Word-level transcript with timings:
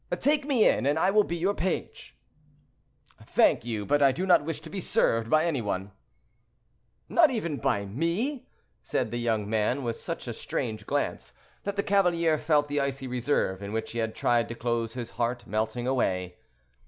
"Take 0.19 0.45
me 0.45 0.67
in, 0.67 0.87
and 0.87 0.97
I 0.97 1.11
will 1.11 1.23
be 1.23 1.35
your 1.37 1.53
page." 1.53 2.17
"Thank 3.23 3.65
you; 3.65 3.85
but 3.85 4.01
I 4.01 4.11
do 4.11 4.25
not 4.25 4.43
wish 4.43 4.59
to 4.61 4.69
be 4.71 4.79
served 4.79 5.29
by 5.29 5.45
any 5.45 5.61
one." 5.61 5.91
"Not 7.07 7.29
even 7.29 7.57
by 7.57 7.85
me," 7.85 8.47
said 8.81 9.11
the 9.11 9.17
young 9.19 9.47
man, 9.47 9.83
with 9.83 9.95
such 9.97 10.27
a 10.27 10.33
strange 10.33 10.87
glance, 10.87 11.33
that 11.65 11.75
the 11.75 11.83
cavalier 11.83 12.39
felt 12.39 12.67
the 12.67 12.81
icy 12.81 13.05
reserve 13.05 13.61
in 13.61 13.73
which 13.73 13.91
he 13.91 13.99
had 13.99 14.15
tried 14.15 14.49
to 14.49 14.55
close 14.55 14.95
his 14.95 15.11
heart 15.21 15.45
melting 15.45 15.85
away. 15.85 16.37